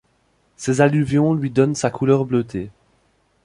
[0.57, 2.71] Ces alluvions lui donnent sa couleur bleutée.